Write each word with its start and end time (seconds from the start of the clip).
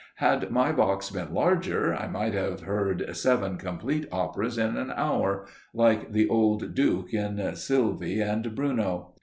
Had 0.15 0.49
my 0.49 0.71
box 0.71 1.11
been 1.11 1.31
larger 1.31 1.93
I 1.93 2.07
might 2.07 2.33
have 2.33 2.61
heard 2.61 3.15
seven 3.15 3.57
complete 3.57 4.07
operas 4.11 4.57
in 4.57 4.75
an 4.75 4.89
hour, 4.95 5.45
like 5.75 6.11
the 6.11 6.27
old 6.27 6.73
Duke 6.73 7.13
in 7.13 7.55
"Sylvie 7.55 8.19
and 8.19 8.55
Bruno!" 8.55 9.13